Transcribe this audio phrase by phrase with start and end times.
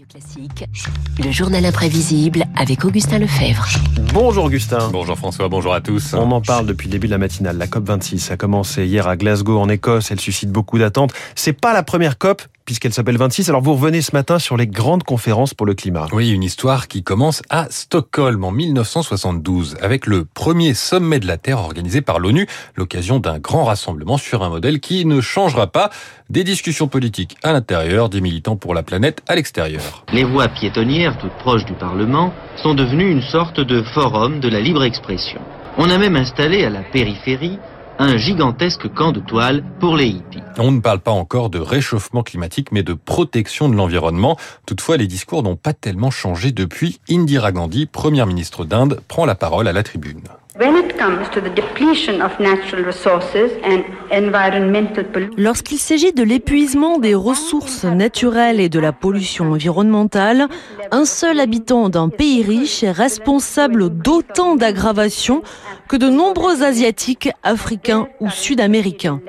[0.00, 0.64] Radio Classique,
[1.22, 3.66] le journal imprévisible avec Augustin Lefebvre.
[4.14, 4.88] Bonjour Augustin.
[4.90, 6.14] Bonjour François, bonjour à tous.
[6.14, 7.58] On en parle depuis le début de la matinale.
[7.58, 10.10] La COP 26 a commencé hier à Glasgow en Écosse.
[10.10, 11.12] Elle suscite beaucoup d'attentes.
[11.34, 13.48] C'est pas la première COP puisqu'elle s'appelle 26.
[13.48, 16.06] Alors vous revenez ce matin sur les grandes conférences pour le climat.
[16.12, 21.36] Oui, une histoire qui commence à Stockholm en 1972 avec le premier sommet de la
[21.36, 22.46] Terre organisé par l'ONU,
[22.76, 25.90] l'occasion d'un grand rassemblement sur un modèle qui ne changera pas
[26.28, 30.04] des discussions politiques à l'intérieur, des militants pour la planète à l'extérieur.
[30.12, 32.32] Les voies piétonnières, toutes proches du Parlement,
[32.62, 35.40] sont devenues une sorte de forum de la libre expression.
[35.76, 37.58] On a même installé à la périphérie
[38.00, 40.40] un gigantesque camp de toile pour les hippies.
[40.58, 44.38] On ne parle pas encore de réchauffement climatique, mais de protection de l'environnement.
[44.64, 46.98] Toutefois, les discours n'ont pas tellement changé depuis.
[47.10, 50.22] Indira Gandhi, première ministre d'Inde, prend la parole à la tribune.
[55.38, 60.48] Lorsqu'il s'agit de l'épuisement des ressources naturelles et de la pollution environnementale,
[60.90, 65.42] un seul habitant d'un pays riche est responsable d'autant d'aggravations
[65.88, 67.89] que de nombreux Asiatiques, Africains
[68.20, 69.20] ou Sud-Américains.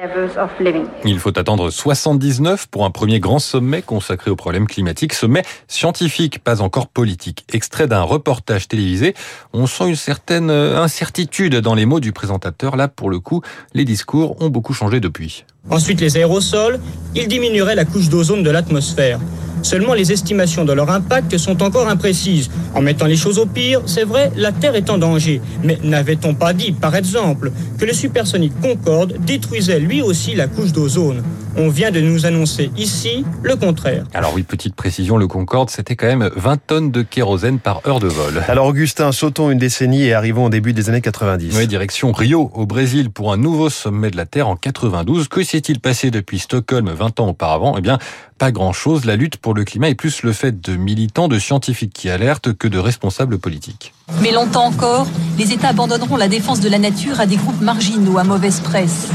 [1.05, 6.39] Il faut attendre 79 pour un premier grand sommet consacré aux problèmes climatiques, sommet scientifique,
[6.39, 7.45] pas encore politique.
[7.51, 9.13] Extrait d'un reportage télévisé,
[9.53, 12.75] on sent une certaine incertitude dans les mots du présentateur.
[12.75, 13.41] Là, pour le coup,
[13.73, 15.45] les discours ont beaucoup changé depuis.
[15.69, 16.79] Ensuite, les aérosols,
[17.15, 19.19] ils diminueraient la couche d'ozone de l'atmosphère.
[19.63, 22.49] Seulement les estimations de leur impact sont encore imprécises.
[22.73, 25.41] En mettant les choses au pire, c'est vrai, la Terre est en danger.
[25.63, 30.71] Mais n'avait-on pas dit, par exemple, que le supersonique Concorde détruisait lui aussi la couche
[30.71, 31.23] d'ozone?
[31.57, 34.05] On vient de nous annoncer ici le contraire.
[34.13, 37.99] Alors oui, petite précision, le Concorde, c'était quand même 20 tonnes de kérosène par heure
[37.99, 38.41] de vol.
[38.47, 41.55] Alors Augustin, sautons une décennie et arrivons au début des années 90.
[41.57, 45.27] Oui, direction Rio, au Brésil, pour un nouveau sommet de la Terre en 92.
[45.27, 47.75] Que s'est-il passé depuis Stockholm 20 ans auparavant?
[47.77, 47.99] Eh bien,
[48.37, 49.05] pas grand-chose.
[49.05, 52.53] La lutte pour le climat est plus le fait de militants, de scientifiques qui alertent
[52.53, 53.93] que de responsables politiques.
[54.21, 55.07] Mais longtemps encore,
[55.37, 59.09] les États abandonneront la défense de la nature à des groupes marginaux à mauvaise presse.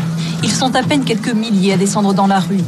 [0.47, 2.61] Ils sont à peine quelques milliers à descendre dans la rue.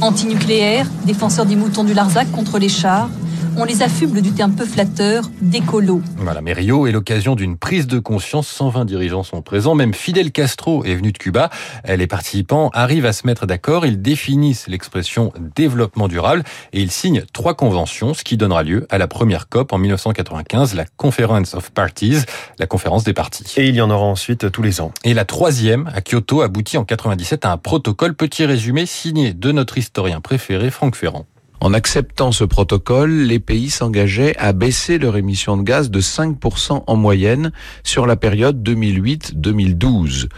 [0.00, 3.10] Antinucléaires, défenseurs des moutons du Larzac contre les chars,
[3.56, 6.02] on les affuble du terme peu flatteur d'écolo.
[6.16, 8.48] Voilà, mais Rio est l'occasion d'une prise de conscience.
[8.48, 9.74] 120 dirigeants sont présents.
[9.74, 11.50] Même Fidel Castro est venu de Cuba.
[11.88, 13.86] Les participants arrivent à se mettre d'accord.
[13.86, 18.98] Ils définissent l'expression développement durable et ils signent trois conventions, ce qui donnera lieu à
[18.98, 22.18] la première COP en 1995, la Conference of Parties,
[22.58, 23.44] la conférence des partis.
[23.56, 24.92] Et il y en aura ensuite tous les ans.
[25.04, 28.14] Et la troisième, à Kyoto, aboutit en 97 à un protocole.
[28.14, 31.26] Petit résumé signé de notre historien préféré, Franck Ferrand.
[31.64, 36.84] En acceptant ce protocole, les pays s'engageaient à baisser leur émission de gaz de 5%
[36.86, 37.52] en moyenne
[37.82, 40.28] sur la période 2008-2012.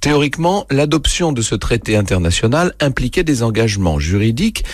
[0.00, 4.64] Théoriquement, l'adoption de ce traité international impliquait des engagements juridiques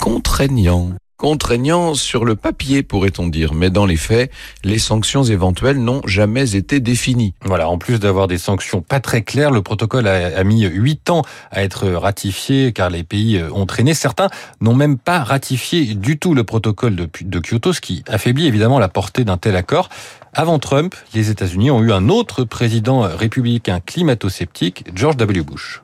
[0.00, 4.32] contraignants contraignant sur le papier, pourrait-on dire, mais dans les faits,
[4.64, 7.34] les sanctions éventuelles n'ont jamais été définies.
[7.44, 11.22] Voilà, en plus d'avoir des sanctions pas très claires, le protocole a, mis huit ans
[11.50, 13.92] à être ratifié car les pays euh, ont traîné.
[13.92, 14.28] Certains
[14.62, 18.78] n'ont même pas ratifié du tout le protocole de, de Kyoto, ce qui affaiblit évidemment
[18.78, 19.90] la portée d'un tel accord.
[20.32, 25.42] Avant Trump, les États-Unis ont eu un autre président républicain climato-sceptique, George W.
[25.42, 25.82] Bush.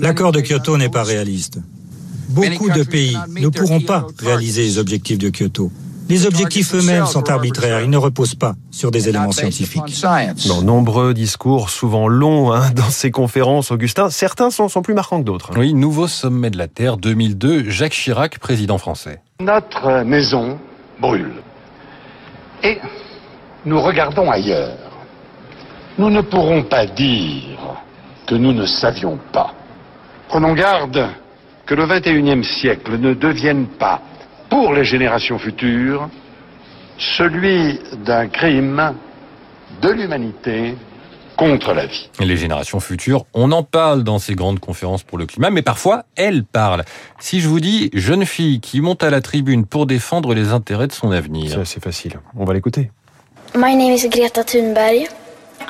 [0.00, 1.58] L'accord de Kyoto n'est pas réaliste.
[2.28, 5.70] Beaucoup de pays ne pourront pas réaliser les objectifs de Kyoto.
[6.08, 10.02] Les objectifs eux-mêmes sont arbitraires, ils ne reposent pas sur des éléments scientifiques.
[10.46, 15.20] Dans nombreux discours, souvent longs, hein, dans ces conférences, Augustin, certains sont, sont plus marquants
[15.20, 15.50] que d'autres.
[15.58, 19.20] Oui, nouveau sommet de la Terre 2002, Jacques Chirac, président français.
[19.40, 20.58] Notre maison
[20.98, 21.34] brûle.
[22.62, 22.78] Et
[23.66, 24.78] nous regardons ailleurs.
[25.98, 27.58] Nous ne pourrons pas dire
[28.26, 29.52] que nous ne savions pas.
[30.28, 31.06] Prenons garde
[31.68, 34.00] que le XXIe siècle ne devienne pas,
[34.48, 36.08] pour les générations futures,
[36.96, 38.94] celui d'un crime
[39.82, 40.74] de l'humanité
[41.36, 42.08] contre la vie.
[42.20, 46.04] Les générations futures, on en parle dans ces grandes conférences pour le climat, mais parfois
[46.16, 46.84] elles parlent.
[47.20, 50.88] Si je vous dis jeune fille qui monte à la tribune pour défendre les intérêts
[50.88, 51.60] de son avenir.
[51.64, 52.18] C'est facile.
[52.34, 52.90] On va l'écouter.
[53.54, 55.06] My name is Greta Thunberg.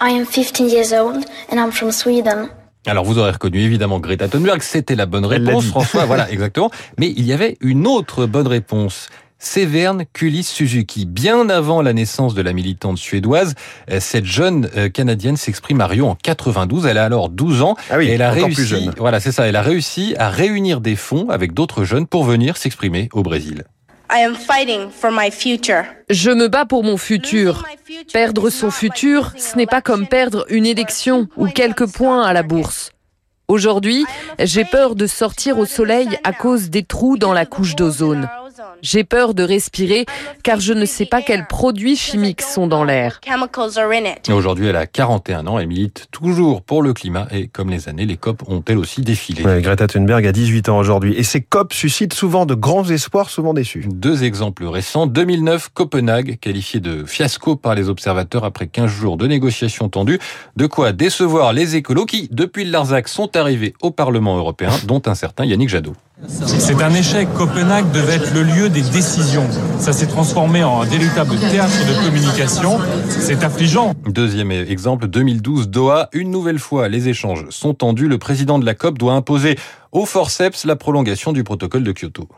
[0.00, 2.50] I am 15 years old and I'm from Sweden.
[2.86, 6.70] Alors vous aurez reconnu évidemment Greta Thunberg, c'était la bonne réponse, François, voilà exactement.
[6.98, 9.08] Mais il y avait une autre bonne réponse.
[9.40, 11.06] Severn Kulis Suzuki.
[11.06, 13.54] Bien avant la naissance de la militante suédoise,
[13.90, 16.86] euh, cette jeune euh, canadienne s'exprime à Rio en 92.
[16.86, 17.76] Elle a alors 12 ans.
[17.90, 18.94] Ah oui, et elle a réussi, plus jeune.
[18.98, 19.46] voilà, c'est ça.
[19.46, 23.64] Elle a réussi à réunir des fonds avec d'autres jeunes pour venir s'exprimer au Brésil.
[24.10, 25.84] I am fighting for my future.
[26.08, 27.66] Je me bats pour mon futur.
[28.10, 32.43] Perdre son futur, ce n'est pas comme perdre une élection ou quelques points à la
[32.43, 32.90] bourse.
[33.49, 34.06] Aujourd'hui,
[34.38, 38.28] j'ai peur de sortir au soleil à cause des trous dans la couche d'ozone.
[38.82, 40.06] J'ai peur de respirer
[40.42, 43.20] car je ne sais pas quels produits chimiques sont dans l'air.
[44.30, 45.58] Aujourd'hui, elle a 41 ans.
[45.58, 49.00] Elle milite toujours pour le climat et comme les années, les COP ont elles aussi
[49.02, 49.42] défilé.
[49.60, 53.54] Greta Thunberg a 18 ans aujourd'hui et ces COP suscitent souvent de grands espoirs, souvent
[53.54, 53.84] déçus.
[53.92, 55.06] Deux exemples récents.
[55.06, 60.19] 2009, Copenhague, qualifié de fiasco par les observateurs après 15 jours de négociations tendues.
[60.56, 65.02] De quoi décevoir les écolos qui, depuis le Larzac, sont arrivés au Parlement européen, dont
[65.06, 65.94] un certain Yannick Jadot.
[66.26, 67.28] C'est un échec.
[67.34, 69.46] Copenhague devait être le lieu des décisions.
[69.78, 72.78] Ça s'est transformé en un véritable théâtre de communication.
[73.08, 73.94] C'est affligeant.
[74.06, 76.08] Deuxième exemple, 2012, Doha.
[76.12, 78.08] Une nouvelle fois, les échanges sont tendus.
[78.08, 79.56] Le président de la COP doit imposer
[79.92, 82.28] au forceps la prolongation du protocole de Kyoto.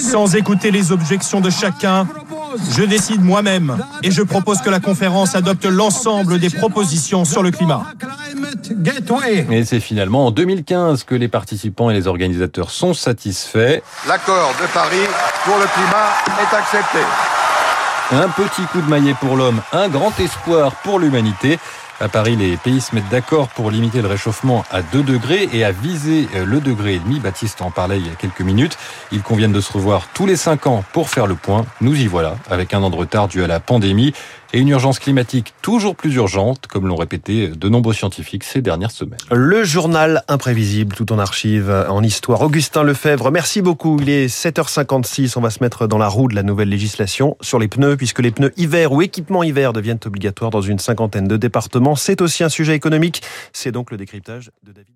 [0.00, 2.08] Sans écouter les objections de chacun,
[2.76, 7.50] je décide moi-même et je propose que la conférence adopte l'ensemble des propositions sur le
[7.50, 7.84] climat.
[9.50, 13.80] Et c'est finalement en 2015 que les participants et les organisateurs sont satisfaits.
[14.08, 15.06] L'accord de Paris
[15.44, 16.08] pour le climat
[16.40, 16.98] est accepté.
[18.12, 21.58] Un petit coup de maillet pour l'homme, un grand espoir pour l'humanité.
[21.98, 25.64] À Paris, les pays se mettent d'accord pour limiter le réchauffement à 2 degrés et
[25.64, 27.20] à viser le degré et demi.
[27.20, 28.76] Baptiste en parlait il y a quelques minutes.
[29.12, 31.64] Ils conviennent de se revoir tous les 5 ans pour faire le point.
[31.80, 34.12] Nous y voilà, avec un an de retard dû à la pandémie
[34.56, 38.90] et une urgence climatique toujours plus urgente, comme l'ont répété de nombreux scientifiques ces dernières
[38.90, 39.18] semaines.
[39.30, 42.40] Le journal imprévisible, tout en archive, en histoire.
[42.40, 43.98] Augustin Lefebvre, merci beaucoup.
[44.00, 45.34] Il est 7h56.
[45.36, 48.20] On va se mettre dans la roue de la nouvelle législation sur les pneus, puisque
[48.20, 51.94] les pneus hiver ou équipements hiver deviennent obligatoires dans une cinquantaine de départements.
[51.94, 53.20] C'est aussi un sujet économique.
[53.52, 54.95] C'est donc le décryptage de David.